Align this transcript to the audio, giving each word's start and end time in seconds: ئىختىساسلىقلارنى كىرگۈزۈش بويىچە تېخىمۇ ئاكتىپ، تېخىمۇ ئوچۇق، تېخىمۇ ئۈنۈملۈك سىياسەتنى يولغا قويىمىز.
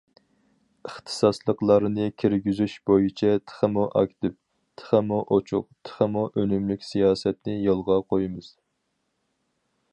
ئىختىساسلىقلارنى 0.89 2.07
كىرگۈزۈش 2.23 2.77
بويىچە 2.89 3.29
تېخىمۇ 3.51 3.85
ئاكتىپ، 4.01 4.39
تېخىمۇ 4.83 5.21
ئوچۇق، 5.37 5.69
تېخىمۇ 5.89 6.25
ئۈنۈملۈك 6.31 6.89
سىياسەتنى 6.91 7.59
يولغا 7.69 8.03
قويىمىز. 8.15 8.53